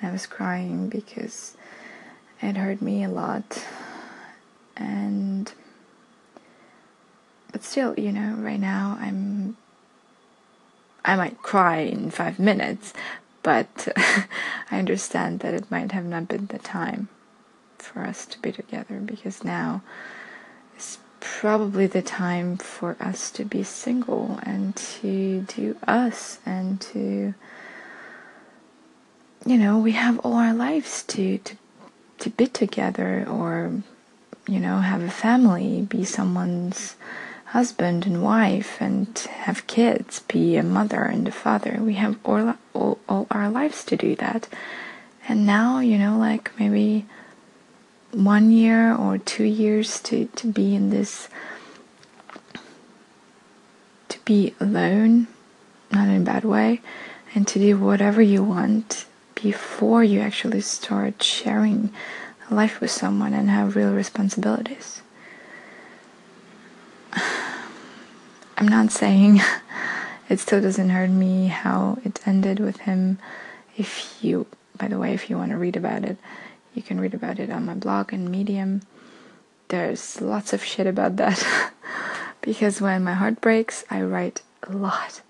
and 0.00 0.08
I 0.08 0.10
was 0.10 0.24
crying 0.24 0.88
because 0.88 1.54
it 2.40 2.56
hurt 2.56 2.80
me 2.80 3.04
a 3.04 3.10
lot. 3.10 3.62
And 4.74 5.52
but 7.62 7.68
still 7.68 7.94
you 7.96 8.10
know 8.10 8.34
right 8.38 8.58
now 8.58 8.98
I'm 9.00 9.56
I 11.04 11.14
might 11.14 11.42
cry 11.42 11.78
in 11.78 12.10
five 12.10 12.38
minutes 12.38 12.92
but 13.42 13.88
I 14.70 14.78
understand 14.78 15.40
that 15.40 15.54
it 15.54 15.70
might 15.70 15.92
have 15.92 16.04
not 16.04 16.26
been 16.28 16.46
the 16.46 16.58
time 16.58 17.08
for 17.78 18.00
us 18.00 18.26
to 18.26 18.38
be 18.40 18.50
together 18.50 18.98
because 18.98 19.44
now 19.44 19.82
is 20.76 20.98
probably 21.20 21.86
the 21.86 22.02
time 22.02 22.56
for 22.56 22.96
us 23.00 23.30
to 23.32 23.44
be 23.44 23.62
single 23.62 24.40
and 24.42 24.74
to 24.76 25.42
do 25.42 25.76
us 25.86 26.40
and 26.44 26.80
to 26.80 27.34
you 29.46 29.58
know 29.58 29.78
we 29.78 29.92
have 29.92 30.18
all 30.20 30.34
our 30.34 30.54
lives 30.54 31.04
to 31.04 31.38
to 31.38 31.56
to 32.18 32.30
be 32.30 32.46
together 32.46 33.24
or 33.28 33.72
you 34.48 34.58
know 34.58 34.78
have 34.78 35.02
a 35.02 35.10
family 35.10 35.82
be 35.82 36.04
someone's 36.04 36.96
husband 37.52 38.06
and 38.06 38.22
wife 38.22 38.80
and 38.80 39.18
have 39.44 39.66
kids, 39.66 40.20
be 40.20 40.56
a 40.56 40.62
mother 40.62 41.02
and 41.02 41.28
a 41.28 41.30
father. 41.30 41.78
We 41.82 41.94
have 41.94 42.18
all, 42.24 42.54
all, 42.72 42.98
all 43.06 43.26
our 43.30 43.50
lives 43.50 43.84
to 43.84 43.96
do 43.96 44.16
that. 44.16 44.48
And 45.28 45.44
now, 45.44 45.80
you 45.80 45.98
know, 45.98 46.16
like 46.16 46.50
maybe 46.58 47.04
one 48.10 48.50
year 48.50 48.94
or 48.94 49.18
two 49.18 49.44
years 49.44 50.00
to, 50.00 50.24
to 50.34 50.46
be 50.46 50.74
in 50.74 50.88
this, 50.88 51.28
to 54.08 54.18
be 54.24 54.54
alone, 54.58 55.28
not 55.90 56.08
in 56.08 56.22
a 56.22 56.24
bad 56.24 56.44
way, 56.44 56.80
and 57.34 57.46
to 57.48 57.58
do 57.58 57.76
whatever 57.76 58.22
you 58.22 58.42
want 58.42 59.04
before 59.34 60.02
you 60.02 60.20
actually 60.20 60.62
start 60.62 61.22
sharing 61.22 61.92
life 62.50 62.80
with 62.80 62.90
someone 62.90 63.34
and 63.34 63.50
have 63.50 63.76
real 63.76 63.92
responsibilities. 63.92 65.02
I'm 68.62 68.68
not 68.68 68.92
saying 68.92 69.40
it 70.28 70.38
still 70.38 70.62
doesn't 70.62 70.90
hurt 70.90 71.10
me 71.10 71.48
how 71.48 71.98
it 72.04 72.20
ended 72.24 72.60
with 72.60 72.76
him. 72.76 73.18
If 73.76 74.22
you, 74.22 74.46
by 74.78 74.86
the 74.86 75.00
way, 75.00 75.14
if 75.14 75.28
you 75.28 75.36
want 75.36 75.50
to 75.50 75.56
read 75.56 75.74
about 75.74 76.04
it, 76.04 76.16
you 76.72 76.80
can 76.80 77.00
read 77.00 77.12
about 77.12 77.40
it 77.40 77.50
on 77.50 77.66
my 77.66 77.74
blog 77.74 78.12
and 78.12 78.30
Medium. 78.30 78.82
There's 79.66 80.20
lots 80.20 80.52
of 80.52 80.62
shit 80.62 80.86
about 80.86 81.16
that 81.16 81.72
because 82.40 82.80
when 82.80 83.02
my 83.02 83.14
heart 83.14 83.40
breaks, 83.40 83.84
I 83.90 84.00
write 84.02 84.42
a 84.62 84.70
lot. 84.70 85.22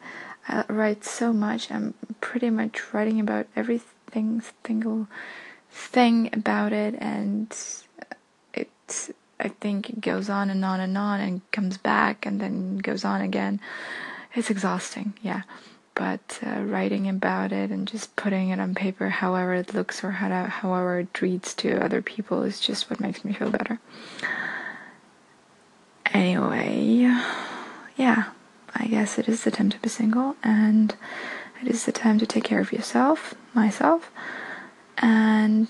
I 0.46 0.66
write 0.68 1.02
so 1.02 1.32
much. 1.32 1.70
I'm 1.70 1.94
pretty 2.20 2.50
much 2.50 2.92
writing 2.92 3.18
about 3.18 3.46
everything, 3.56 4.42
single 4.66 5.08
thing 5.70 6.28
about 6.34 6.74
it, 6.74 6.96
and 6.98 7.50
it's 8.52 9.10
I 9.42 9.48
think 9.48 9.90
it 9.90 10.00
goes 10.00 10.30
on 10.30 10.50
and 10.50 10.64
on 10.64 10.78
and 10.78 10.96
on 10.96 11.20
and 11.20 11.50
comes 11.50 11.76
back 11.76 12.24
and 12.24 12.40
then 12.40 12.78
goes 12.78 13.04
on 13.04 13.20
again. 13.20 13.60
It's 14.34 14.50
exhausting, 14.50 15.14
yeah. 15.20 15.42
But 15.94 16.38
uh, 16.46 16.60
writing 16.60 17.08
about 17.08 17.50
it 17.50 17.70
and 17.70 17.88
just 17.88 18.14
putting 18.14 18.50
it 18.50 18.60
on 18.60 18.76
paper, 18.76 19.08
however 19.08 19.54
it 19.54 19.74
looks 19.74 20.04
or 20.04 20.12
how 20.12 20.44
however 20.46 21.00
it 21.00 21.20
reads 21.20 21.54
to 21.54 21.84
other 21.84 22.00
people, 22.00 22.44
is 22.44 22.60
just 22.60 22.88
what 22.88 23.00
makes 23.00 23.24
me 23.24 23.32
feel 23.32 23.50
better. 23.50 23.80
Anyway, 26.06 27.10
yeah, 27.96 28.30
I 28.74 28.86
guess 28.86 29.18
it 29.18 29.28
is 29.28 29.42
the 29.42 29.50
time 29.50 29.70
to 29.70 29.78
be 29.80 29.88
single 29.88 30.36
and 30.42 30.94
it 31.60 31.68
is 31.68 31.84
the 31.84 31.92
time 31.92 32.18
to 32.20 32.26
take 32.26 32.44
care 32.44 32.60
of 32.60 32.72
yourself, 32.72 33.34
myself, 33.54 34.10
and 34.98 35.68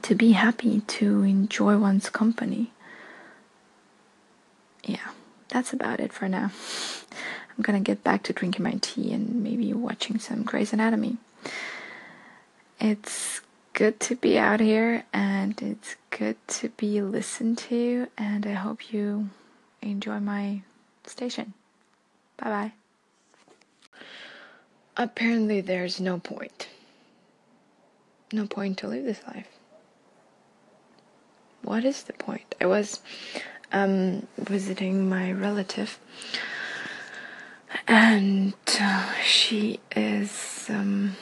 to 0.00 0.14
be 0.14 0.32
happy, 0.32 0.80
to 0.80 1.22
enjoy 1.22 1.76
one's 1.76 2.08
company. 2.08 2.72
Yeah, 4.84 5.10
that's 5.48 5.72
about 5.72 6.00
it 6.00 6.12
for 6.12 6.28
now. 6.28 6.50
I'm 7.56 7.62
gonna 7.62 7.80
get 7.80 8.02
back 8.02 8.22
to 8.24 8.32
drinking 8.32 8.64
my 8.64 8.78
tea 8.80 9.12
and 9.12 9.42
maybe 9.42 9.72
watching 9.74 10.18
some 10.18 10.42
Grey's 10.42 10.72
Anatomy. 10.72 11.18
It's 12.80 13.42
good 13.74 14.00
to 14.00 14.16
be 14.16 14.38
out 14.38 14.60
here 14.60 15.04
and 15.12 15.60
it's 15.60 15.96
good 16.10 16.36
to 16.46 16.70
be 16.70 17.02
listened 17.02 17.58
to, 17.58 18.08
and 18.16 18.46
I 18.46 18.52
hope 18.52 18.92
you 18.92 19.28
enjoy 19.82 20.18
my 20.20 20.62
station. 21.04 21.52
Bye 22.38 22.72
bye. 23.90 23.98
Apparently, 24.96 25.60
there's 25.60 26.00
no 26.00 26.18
point. 26.18 26.68
No 28.32 28.46
point 28.46 28.78
to 28.78 28.88
live 28.88 29.04
this 29.04 29.20
life 29.26 29.48
what 31.62 31.84
is 31.84 32.02
the 32.02 32.12
point? 32.12 32.54
I 32.60 32.66
was 32.66 33.00
um, 33.72 34.26
visiting 34.36 35.08
my 35.08 35.32
relative, 35.32 35.98
and 37.86 38.54
uh, 38.80 39.12
she 39.22 39.80
is 39.94 40.66
um, 40.68 41.16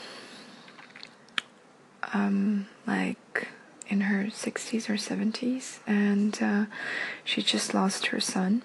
um, 2.13 2.67
like 2.85 3.47
in 3.87 4.01
her 4.01 4.25
60s 4.25 4.89
or 4.89 4.93
70s, 4.93 5.79
and 5.85 6.41
uh, 6.41 6.65
she 7.23 7.41
just 7.41 7.73
lost 7.73 8.07
her 8.07 8.19
son. 8.19 8.63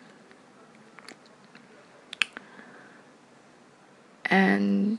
And 4.29 4.99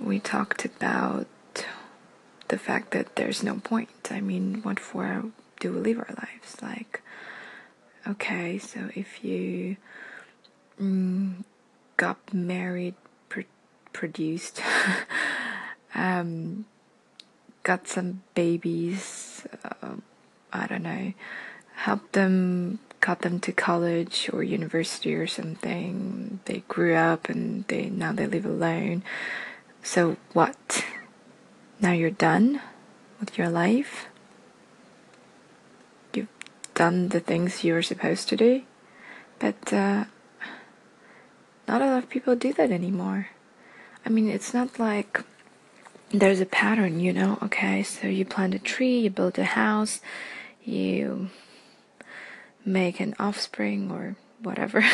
we 0.00 0.18
talked 0.18 0.64
about 0.64 1.26
the 2.48 2.58
fact 2.58 2.90
that 2.92 3.16
there's 3.16 3.42
no 3.42 3.56
point. 3.56 3.90
I 4.10 4.20
mean, 4.20 4.60
what 4.62 4.80
for 4.80 5.24
do 5.66 5.72
we 5.72 5.80
live 5.80 5.98
our 5.98 6.14
lives? 6.16 6.62
Like, 6.62 7.02
okay, 8.06 8.56
so 8.56 8.88
if 8.94 9.24
you 9.24 9.76
mm, 10.80 11.42
got 11.96 12.32
married, 12.32 12.94
pr- 13.28 13.40
produced, 13.92 14.62
um, 15.94 16.66
got 17.64 17.88
some 17.88 18.22
babies, 18.34 19.44
uh, 19.64 19.96
I 20.52 20.66
don't 20.68 20.84
know, 20.84 21.12
helped 21.74 22.12
them, 22.12 22.78
got 23.00 23.22
them 23.22 23.40
to 23.40 23.50
college 23.52 24.30
or 24.32 24.44
university 24.44 25.16
or 25.16 25.26
something. 25.26 26.38
They 26.44 26.62
grew 26.68 26.94
up 26.94 27.28
and 27.28 27.66
they 27.66 27.90
now 27.90 28.12
they 28.12 28.28
live 28.28 28.46
alone. 28.46 29.02
So 29.82 30.16
what? 30.32 30.84
Now 31.80 31.90
you're 31.90 32.10
done 32.10 32.62
with 33.18 33.36
your 33.36 33.48
life? 33.48 34.06
Done 36.76 37.08
the 37.08 37.20
things 37.20 37.64
you 37.64 37.72
were 37.72 37.80
supposed 37.80 38.28
to 38.28 38.36
do? 38.36 38.62
But 39.38 39.72
uh, 39.72 40.04
not 41.66 41.80
a 41.80 41.86
lot 41.86 42.04
of 42.04 42.10
people 42.10 42.36
do 42.36 42.52
that 42.52 42.70
anymore. 42.70 43.28
I 44.04 44.10
mean, 44.10 44.28
it's 44.28 44.52
not 44.52 44.78
like 44.78 45.24
there's 46.10 46.40
a 46.40 46.46
pattern, 46.46 47.00
you 47.00 47.14
know? 47.14 47.38
Okay, 47.42 47.82
so 47.82 48.08
you 48.08 48.26
plant 48.26 48.54
a 48.54 48.58
tree, 48.58 49.00
you 49.00 49.10
build 49.10 49.38
a 49.38 49.44
house, 49.44 50.02
you 50.62 51.30
make 52.62 53.00
an 53.00 53.14
offspring 53.18 53.90
or 53.90 54.16
whatever. 54.42 54.84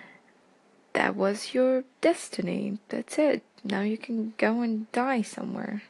that 0.92 1.16
was 1.16 1.54
your 1.54 1.84
destiny. 2.02 2.78
That's 2.90 3.18
it. 3.18 3.42
Now 3.64 3.80
you 3.80 3.96
can 3.96 4.34
go 4.36 4.60
and 4.60 4.92
die 4.92 5.22
somewhere. 5.22 5.82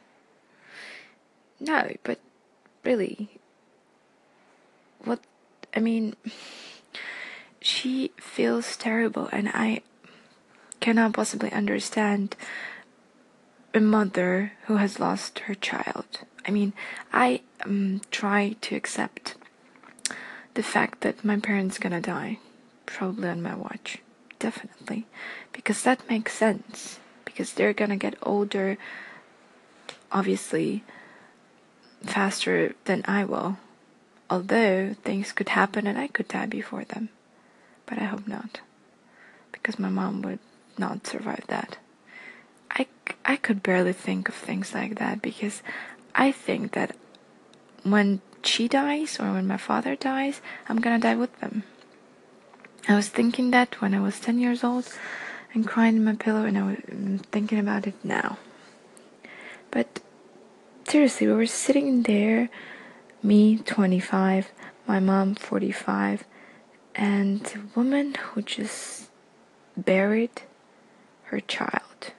No, 1.59 1.91
but 2.03 2.19
really, 2.85 3.40
what? 5.05 5.19
I 5.75 5.79
mean, 5.79 6.15
she 7.61 8.11
feels 8.17 8.75
terrible, 8.77 9.29
and 9.31 9.49
I 9.49 9.81
cannot 10.79 11.13
possibly 11.13 11.51
understand 11.51 12.35
a 13.73 13.79
mother 13.79 14.53
who 14.65 14.77
has 14.77 14.99
lost 14.99 15.39
her 15.39 15.55
child. 15.55 16.05
I 16.45 16.51
mean, 16.51 16.73
I 17.13 17.41
um, 17.63 18.01
try 18.11 18.55
to 18.61 18.75
accept 18.75 19.35
the 20.55 20.63
fact 20.63 21.01
that 21.01 21.23
my 21.23 21.39
parents 21.39 21.77
gonna 21.77 22.01
die, 22.01 22.39
probably 22.85 23.29
on 23.29 23.41
my 23.41 23.55
watch, 23.55 23.99
definitely, 24.39 25.05
because 25.53 25.83
that 25.83 26.09
makes 26.09 26.33
sense. 26.33 26.99
Because 27.23 27.53
they're 27.53 27.73
gonna 27.73 27.95
get 27.95 28.15
older, 28.23 28.77
obviously, 30.11 30.83
faster 32.03 32.75
than 32.85 33.03
I 33.07 33.23
will. 33.23 33.57
Although 34.31 34.95
things 35.03 35.33
could 35.33 35.49
happen 35.49 35.85
and 35.85 35.97
I 35.97 36.07
could 36.07 36.29
die 36.29 36.45
before 36.45 36.85
them, 36.85 37.09
but 37.85 37.99
I 37.99 38.05
hope 38.05 38.27
not, 38.29 38.61
because 39.51 39.77
my 39.77 39.89
mom 39.89 40.21
would 40.21 40.39
not 40.77 41.05
survive 41.05 41.43
that. 41.47 41.77
I, 42.71 42.87
I 43.25 43.35
could 43.35 43.61
barely 43.61 43.91
think 43.91 44.29
of 44.29 44.35
things 44.35 44.73
like 44.73 44.95
that 44.99 45.21
because 45.21 45.61
I 46.15 46.31
think 46.31 46.71
that 46.71 46.95
when 47.83 48.21
she 48.41 48.69
dies 48.69 49.19
or 49.19 49.33
when 49.33 49.47
my 49.47 49.57
father 49.57 49.97
dies, 49.97 50.39
I'm 50.69 50.79
gonna 50.79 50.97
die 50.97 51.15
with 51.15 51.37
them. 51.41 51.63
I 52.87 52.95
was 52.95 53.09
thinking 53.09 53.51
that 53.51 53.81
when 53.81 53.93
I 53.93 53.99
was 53.99 54.17
10 54.21 54.39
years 54.39 54.63
old 54.63 54.87
and 55.53 55.67
crying 55.67 55.97
in 55.97 56.05
my 56.05 56.15
pillow, 56.15 56.45
and 56.45 56.57
I 56.57 56.63
was 56.63 56.77
mm, 56.77 57.19
thinking 57.25 57.59
about 57.59 57.85
it 57.85 57.95
now. 58.01 58.37
But 59.71 59.99
seriously, 60.87 61.27
we 61.27 61.33
were 61.33 61.45
sitting 61.45 62.03
there, 62.03 62.49
me 63.23 63.57
25, 63.57 64.51
my 64.87 64.99
mom 64.99 65.35
45, 65.35 66.23
and 66.95 67.53
a 67.55 67.79
woman 67.79 68.15
who 68.15 68.41
just 68.41 69.09
buried 69.77 70.41
her 71.25 71.39
child, 71.39 72.13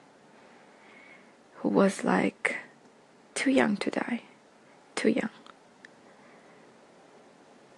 who 1.57 1.69
was 1.69 2.03
like 2.03 2.57
too 3.35 3.51
young 3.51 3.77
to 3.77 3.91
die, 3.91 4.21
too 4.95 5.09
young. 5.09 5.29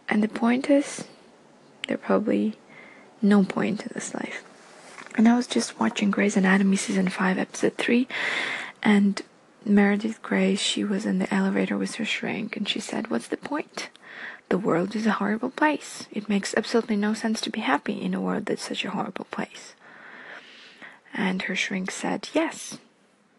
And 0.08 0.24
the 0.24 0.28
point 0.28 0.70
is, 0.70 1.06
there 1.88 1.98
probably 1.98 2.56
no 3.22 3.44
point 3.44 3.82
in 3.82 3.92
this 3.94 4.14
life. 4.14 4.44
And 5.18 5.28
I 5.28 5.36
was 5.36 5.48
just 5.48 5.80
watching 5.80 6.12
Grey's 6.12 6.38
Anatomy 6.38 6.76
season 6.76 7.10
5, 7.10 7.38
episode 7.38 7.78
3, 7.78 8.08
and 8.84 9.22
Meredith 9.66 10.22
Grey, 10.22 10.56
she 10.56 10.84
was 10.84 11.06
in 11.06 11.20
the 11.20 11.34
elevator 11.34 11.78
with 11.78 11.96
her 11.96 12.06
shrink, 12.06 12.56
and 12.56 12.70
she 12.70 12.80
said, 12.80 13.10
What's 13.10 13.28
the 13.28 13.38
point? 13.38 13.90
The 14.50 14.58
world 14.58 14.96
is 14.96 15.08
a 15.08 15.14
horrible 15.14 15.50
place. 15.50 16.08
It 16.12 16.30
makes 16.30 16.54
absolutely 16.56 16.96
no 16.96 17.14
sense 17.14 17.42
to 17.42 17.50
be 17.50 17.62
happy 17.62 18.00
in 18.00 18.14
a 18.14 18.22
world 18.22 18.46
that's 18.46 18.68
such 18.68 18.86
a 18.86 18.92
horrible 18.92 19.26
place. 19.26 19.74
And 21.14 21.42
her 21.44 21.56
shrink 21.56 21.90
said, 21.90 22.30
Yes, 22.34 22.78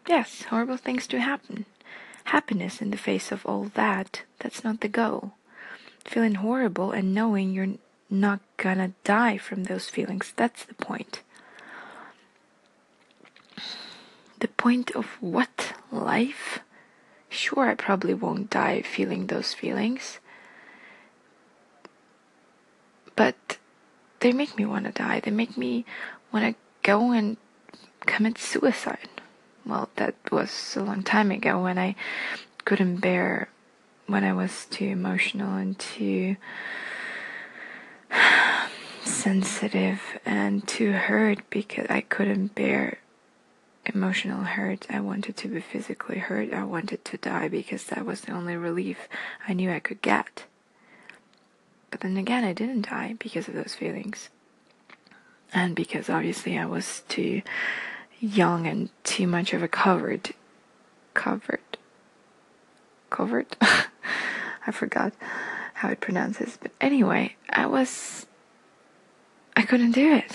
yes, 0.07 0.43
horrible 0.43 0.77
things 0.77 1.07
do 1.07 1.17
happen. 1.17 1.65
Happiness 2.25 2.81
in 2.81 2.91
the 2.91 2.97
face 2.97 3.31
of 3.31 3.45
all 3.45 3.71
that, 3.75 4.23
that's 4.39 4.63
not 4.63 4.81
the 4.81 4.89
goal 4.89 5.33
feeling 6.07 6.35
horrible 6.35 6.91
and 6.91 7.13
knowing 7.13 7.51
you're 7.51 7.75
not 8.09 8.39
gonna 8.55 8.93
die 9.03 9.37
from 9.37 9.65
those 9.65 9.89
feelings. 9.89 10.33
That's 10.35 10.63
the 10.63 10.73
point. 10.73 11.21
The 14.39 14.47
point 14.49 14.91
of 14.91 15.05
what? 15.19 15.73
Life? 15.91 16.59
Sure, 17.29 17.69
I 17.69 17.75
probably 17.75 18.13
won't 18.13 18.49
die 18.49 18.81
feeling 18.81 19.27
those 19.27 19.53
feelings. 19.53 20.19
But 23.15 23.57
they 24.19 24.31
make 24.31 24.57
me 24.57 24.65
want 24.65 24.85
to 24.85 24.91
die. 24.91 25.19
They 25.19 25.31
make 25.31 25.57
me 25.57 25.85
want 26.31 26.45
to 26.45 26.55
go 26.83 27.11
and 27.11 27.37
commit 28.05 28.37
suicide. 28.37 29.09
Well, 29.65 29.89
that 29.95 30.15
was 30.31 30.75
a 30.75 30.83
long 30.83 31.03
time 31.03 31.31
ago 31.31 31.61
when 31.61 31.77
I 31.77 31.95
couldn't 32.63 32.97
bear 32.97 33.49
when 34.07 34.23
I 34.23 34.33
was 34.33 34.65
too 34.65 34.85
emotional 34.85 35.55
and 35.55 35.77
too 35.77 36.37
sensitive 39.03 40.01
and 40.25 40.65
too 40.65 40.93
hurt 40.93 41.39
because 41.49 41.87
I 41.89 42.01
couldn't 42.01 42.55
bear 42.55 42.99
emotional 43.93 44.43
hurt. 44.43 44.85
I 44.89 44.99
wanted 44.99 45.37
to 45.37 45.47
be 45.47 45.61
physically 45.61 46.19
hurt. 46.19 46.53
I 46.53 46.63
wanted 46.63 47.03
to 47.05 47.17
die 47.17 47.47
because 47.47 47.85
that 47.85 48.05
was 48.05 48.21
the 48.21 48.31
only 48.31 48.55
relief 48.55 49.07
I 49.47 49.53
knew 49.53 49.71
I 49.71 49.79
could 49.79 50.01
get. 50.01 50.45
But 51.91 52.01
then 52.01 52.17
again, 52.17 52.43
I 52.43 52.53
didn't 52.53 52.89
die 52.89 53.15
because 53.17 53.47
of 53.47 53.53
those 53.53 53.73
feelings. 53.73 54.29
And 55.53 55.75
because 55.75 56.09
obviously 56.09 56.57
I 56.57 56.65
was 56.65 57.03
too 57.07 57.41
young 58.19 58.67
and 58.67 58.89
too 59.03 59.27
much 59.27 59.53
of 59.53 59.63
a 59.63 59.67
covered, 59.67 60.33
covered, 61.13 61.77
covered. 63.09 63.55
I 63.61 64.71
forgot 64.71 65.13
how 65.75 65.89
it 65.89 66.01
pronounces. 66.01 66.57
But 66.61 66.71
anyway, 66.81 67.35
I 67.49 67.65
was. 67.67 68.25
I 69.55 69.63
couldn't 69.63 69.93
do 69.93 70.13
it. 70.13 70.31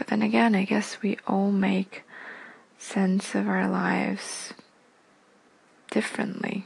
But 0.00 0.06
then 0.06 0.22
again, 0.22 0.54
I 0.54 0.64
guess 0.64 1.02
we 1.02 1.18
all 1.26 1.50
make 1.50 2.04
sense 2.78 3.34
of 3.34 3.46
our 3.46 3.68
lives 3.68 4.54
differently. 5.90 6.64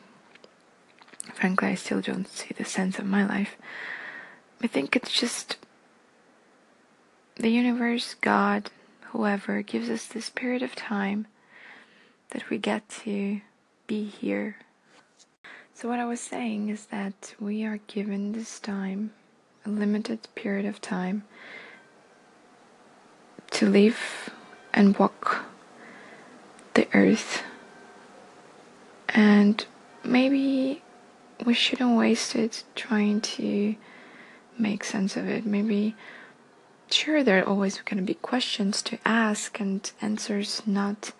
Frankly, 1.34 1.66
I 1.66 1.74
still 1.74 2.00
don't 2.00 2.28
see 2.28 2.54
the 2.56 2.64
sense 2.64 3.00
of 3.00 3.06
my 3.06 3.26
life. 3.26 3.56
I 4.62 4.68
think 4.68 4.94
it's 4.94 5.10
just 5.10 5.56
the 7.34 7.48
universe, 7.48 8.14
God, 8.20 8.70
whoever, 9.06 9.62
gives 9.62 9.90
us 9.90 10.06
this 10.06 10.30
period 10.30 10.62
of 10.62 10.76
time 10.76 11.26
that 12.30 12.48
we 12.50 12.56
get 12.56 12.88
to 13.02 13.40
be 13.88 14.04
here. 14.04 14.58
So, 15.74 15.88
what 15.88 15.98
I 15.98 16.04
was 16.04 16.20
saying 16.20 16.68
is 16.68 16.86
that 16.86 17.34
we 17.40 17.64
are 17.64 17.80
given 17.88 18.30
this 18.30 18.60
time, 18.60 19.12
a 19.66 19.70
limited 19.70 20.20
period 20.36 20.66
of 20.66 20.80
time, 20.80 21.24
to 23.54 23.68
live 23.68 24.30
and 24.72 24.96
walk 24.98 25.44
the 26.74 26.88
earth. 26.92 27.42
And 29.08 29.64
maybe 30.02 30.82
we 31.44 31.54
shouldn't 31.54 31.96
waste 31.96 32.34
it 32.34 32.64
trying 32.74 33.20
to 33.20 33.76
make 34.58 34.82
sense 34.82 35.16
of 35.16 35.28
it. 35.28 35.46
Maybe, 35.46 35.94
sure, 36.90 37.22
there 37.22 37.40
are 37.40 37.48
always 37.48 37.80
going 37.80 37.98
to 37.98 38.02
be 38.02 38.14
questions 38.14 38.82
to 38.82 38.98
ask 39.04 39.60
and 39.60 39.90
answers 40.00 40.62
not 40.66 41.12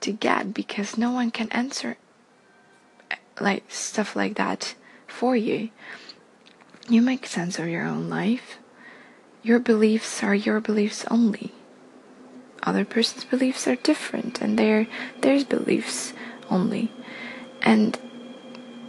to 0.00 0.12
get 0.12 0.54
because 0.54 0.96
no 0.96 1.12
one 1.12 1.30
can 1.30 1.50
answer 1.50 1.96
like 3.40 3.64
stuff 3.68 4.16
like 4.16 4.36
that 4.36 4.74
for 5.06 5.36
you. 5.36 5.70
You 6.88 7.02
make 7.02 7.26
sense 7.26 7.58
of 7.58 7.68
your 7.68 7.84
own 7.84 8.08
life. 8.08 8.56
Your 9.42 9.58
beliefs 9.58 10.22
are 10.22 10.34
your 10.34 10.60
beliefs 10.60 11.04
only. 11.10 11.52
Other 12.68 12.84
person's 12.84 13.24
beliefs 13.24 13.66
are 13.66 13.76
different 13.76 14.42
and 14.42 14.58
they're 14.58 14.86
their 15.22 15.42
beliefs 15.42 16.12
only. 16.50 16.92
And 17.62 17.98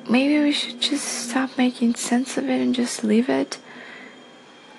maybe 0.10 0.38
we 0.44 0.52
should 0.52 0.82
just 0.82 1.06
stop 1.06 1.58
making 1.58 1.96
sense 1.96 2.38
of 2.38 2.50
it 2.50 2.60
and 2.60 2.76
just 2.76 3.06
leave 3.06 3.30
it 3.30 3.58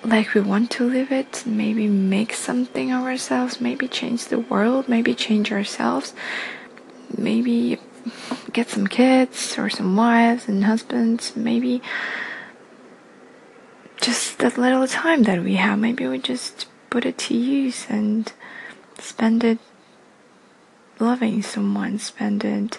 like 0.05 0.35
we 0.35 0.43
want 0.43 0.71
to 0.73 0.85
live 0.85 1.11
it, 1.11 1.45
maybe 1.47 1.89
make 1.89 2.35
something 2.35 2.93
of 2.93 3.05
ourselves, 3.05 3.59
maybe 3.59 3.89
change 3.89 4.27
the 4.27 4.39
world, 4.39 4.87
maybe 4.87 5.15
change 5.15 5.51
ourselves, 5.51 6.13
maybe 7.17 7.79
get 8.53 8.69
some 8.69 8.87
kids 8.87 9.59
or 9.59 9.71
some 9.71 9.97
wives 9.97 10.47
and 10.47 10.65
husbands, 10.65 11.35
maybe 11.37 11.81
just 14.01 14.39
that 14.41 14.59
little 14.59 14.87
time 14.87 15.23
that 15.23 15.43
we 15.43 15.57
have, 15.57 15.79
maybe 15.79 16.07
we 16.07 16.19
just 16.19 16.67
put 16.91 17.07
it 17.07 17.17
to 17.17 17.35
use 17.35 17.87
and 17.89 18.33
spend 19.03 19.45
it 19.45 19.59
loving 20.99 21.43
someone, 21.43 21.99
spend 21.99 22.45
it 22.45 22.79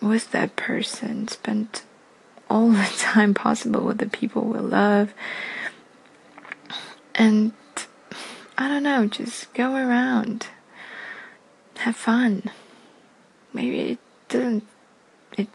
with 0.00 0.30
that 0.32 0.56
person, 0.56 1.28
spend 1.28 1.82
all 2.50 2.70
the 2.70 2.94
time 2.98 3.34
possible 3.34 3.82
with 3.82 3.98
the 3.98 4.08
people 4.08 4.42
we 4.42 4.58
love. 4.58 5.14
And 7.14 7.52
I 8.56 8.68
don't 8.68 8.82
know, 8.82 9.06
just 9.06 9.52
go 9.54 9.74
around, 9.74 10.48
have 11.78 11.96
fun. 11.96 12.50
Maybe 13.52 13.80
it 13.92 13.98
doesn't 14.28 14.66
it 15.36 15.48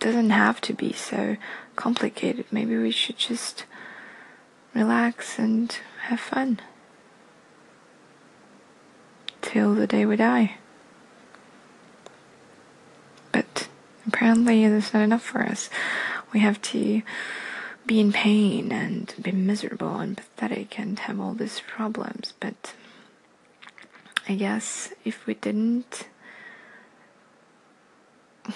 doesn't 0.00 0.30
have 0.30 0.60
to 0.62 0.72
be 0.72 0.92
so 0.92 1.36
complicated. 1.76 2.46
Maybe 2.50 2.76
we 2.76 2.90
should 2.90 3.18
just 3.18 3.64
relax 4.74 5.38
and 5.38 5.76
have 6.08 6.20
fun 6.20 6.60
till 9.44 9.74
the 9.74 9.86
day 9.86 10.04
we 10.04 10.16
die. 10.16 10.56
But 13.30 13.68
apparently, 14.06 14.66
that's 14.68 14.92
not 14.92 15.02
enough 15.02 15.22
for 15.22 15.42
us 15.42 15.70
we 16.34 16.40
have 16.40 16.60
to 16.60 17.00
be 17.86 18.00
in 18.00 18.12
pain 18.12 18.72
and 18.72 19.14
be 19.22 19.30
miserable 19.30 19.96
and 19.96 20.16
pathetic 20.16 20.78
and 20.78 20.98
have 20.98 21.20
all 21.20 21.32
these 21.32 21.60
problems. 21.60 22.34
But 22.40 22.74
I 24.28 24.34
guess 24.34 24.92
if 25.04 25.26
we 25.26 25.34
didn't, 25.34 26.08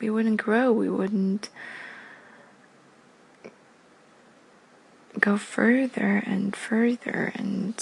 we 0.00 0.08
wouldn't 0.08 0.40
grow, 0.40 0.72
we 0.72 0.88
wouldn't 0.88 1.50
go 5.20 5.36
further 5.36 6.22
and 6.24 6.56
further 6.56 7.32
and 7.34 7.76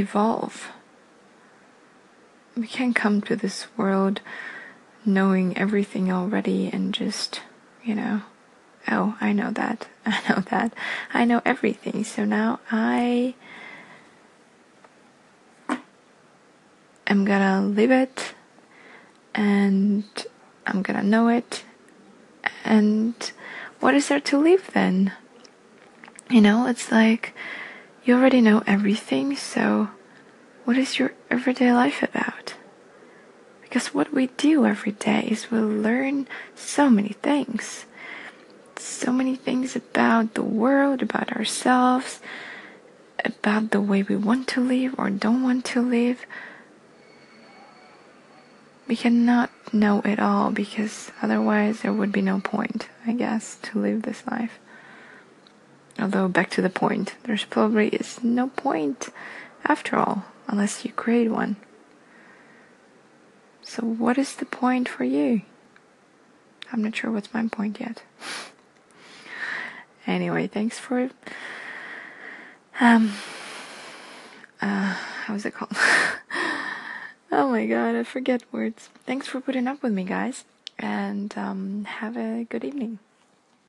evolve. 0.00 0.72
We 2.56 2.66
can't 2.66 2.96
come 2.96 3.20
to 3.22 3.36
this 3.36 3.66
world 3.76 4.20
knowing 5.04 5.56
everything 5.56 6.12
already 6.12 6.68
and 6.72 6.92
just, 6.92 7.42
you 7.84 7.94
know, 7.94 8.22
oh, 8.88 9.16
I 9.20 9.32
know 9.32 9.50
that, 9.50 9.88
I 10.06 10.20
know 10.28 10.40
that, 10.50 10.74
I 11.14 11.24
know 11.24 11.40
everything. 11.44 12.04
So 12.04 12.24
now 12.24 12.60
I 12.70 13.34
am 17.06 17.24
gonna 17.24 17.62
live 17.66 17.90
it 17.90 18.34
and 19.34 20.04
I'm 20.66 20.82
gonna 20.82 21.02
know 21.02 21.28
it. 21.28 21.64
And 22.64 23.14
what 23.80 23.94
is 23.94 24.08
there 24.08 24.20
to 24.20 24.38
live 24.38 24.70
then? 24.74 25.12
You 26.28 26.40
know, 26.40 26.66
it's 26.66 26.92
like 26.92 27.34
you 28.10 28.16
already 28.16 28.40
know 28.40 28.60
everything, 28.66 29.36
so 29.36 29.88
what 30.64 30.76
is 30.76 30.98
your 30.98 31.12
everyday 31.30 31.72
life 31.72 32.02
about? 32.02 32.54
Because 33.62 33.94
what 33.94 34.12
we 34.12 34.26
do 34.36 34.66
every 34.66 34.90
day 34.90 35.28
is 35.30 35.52
we 35.52 35.60
learn 35.60 36.26
so 36.56 36.90
many 36.90 37.10
things. 37.22 37.86
So 38.76 39.12
many 39.12 39.36
things 39.36 39.76
about 39.76 40.34
the 40.34 40.42
world, 40.42 41.02
about 41.02 41.36
ourselves, 41.36 42.18
about 43.24 43.70
the 43.70 43.80
way 43.80 44.02
we 44.02 44.16
want 44.16 44.48
to 44.48 44.60
live 44.60 44.96
or 44.98 45.08
don't 45.08 45.44
want 45.44 45.64
to 45.66 45.80
live. 45.80 46.26
We 48.88 48.96
cannot 48.96 49.50
know 49.72 50.02
it 50.04 50.18
all 50.18 50.50
because 50.50 51.12
otherwise 51.22 51.82
there 51.82 51.92
would 51.92 52.10
be 52.10 52.22
no 52.22 52.40
point, 52.40 52.88
I 53.06 53.12
guess, 53.12 53.56
to 53.62 53.78
live 53.78 54.02
this 54.02 54.26
life. 54.26 54.58
Although, 56.00 56.28
back 56.28 56.48
to 56.50 56.62
the 56.62 56.70
point, 56.70 57.14
there's 57.24 57.44
probably 57.44 57.88
is 57.88 58.24
no 58.24 58.48
point 58.48 59.10
after 59.64 59.96
all, 59.96 60.24
unless 60.48 60.84
you 60.84 60.92
create 60.92 61.30
one. 61.30 61.56
So, 63.62 63.82
what 63.84 64.16
is 64.16 64.34
the 64.34 64.46
point 64.46 64.88
for 64.88 65.04
you? 65.04 65.42
I'm 66.72 66.82
not 66.82 66.96
sure 66.96 67.10
what's 67.10 67.34
my 67.34 67.46
point 67.48 67.80
yet. 67.80 68.02
anyway, 70.06 70.46
thanks 70.46 70.78
for 70.78 71.10
um 72.80 73.12
uh 74.62 74.96
how's 75.26 75.44
it 75.44 75.52
called? 75.52 75.72
oh 77.32 77.50
my 77.50 77.66
god, 77.66 77.94
I 77.94 78.04
forget 78.04 78.42
words. 78.52 78.88
Thanks 79.04 79.26
for 79.26 79.40
putting 79.40 79.66
up 79.66 79.82
with 79.82 79.92
me, 79.92 80.04
guys, 80.04 80.44
and 80.78 81.36
um, 81.36 81.84
have 81.84 82.16
a 82.16 82.44
good 82.44 82.64
evening. 82.64 82.98